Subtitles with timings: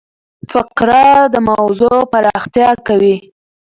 [0.51, 1.03] فقره
[1.33, 3.15] د موضوع پراختیا کوي.